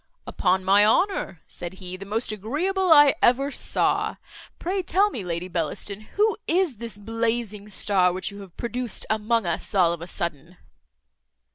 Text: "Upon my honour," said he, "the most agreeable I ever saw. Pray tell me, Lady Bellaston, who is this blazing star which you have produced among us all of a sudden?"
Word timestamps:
"Upon 0.25 0.65
my 0.65 0.83
honour," 0.83 1.43
said 1.47 1.73
he, 1.73 1.95
"the 1.95 2.07
most 2.07 2.31
agreeable 2.31 2.91
I 2.91 3.13
ever 3.21 3.51
saw. 3.51 4.15
Pray 4.57 4.81
tell 4.81 5.11
me, 5.11 5.23
Lady 5.23 5.47
Bellaston, 5.47 5.99
who 6.15 6.37
is 6.47 6.77
this 6.77 6.97
blazing 6.97 7.69
star 7.69 8.11
which 8.11 8.31
you 8.31 8.41
have 8.41 8.57
produced 8.57 9.05
among 9.11 9.45
us 9.45 9.75
all 9.75 9.93
of 9.93 10.01
a 10.01 10.07
sudden?" 10.07 10.57